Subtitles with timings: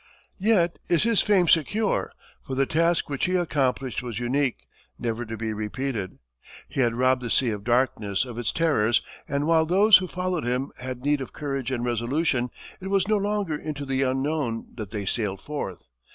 [0.39, 2.11] Yet is his fame secure,
[2.47, 4.65] for the task which he accomplished was unique,
[4.97, 6.17] never to be repeated.
[6.67, 10.43] He had robbed the Sea of Darkness of its terrors, and while those who followed
[10.43, 14.89] him had need of courage and resolution, it was no longer into the unknown that
[14.89, 15.87] they sailed forth.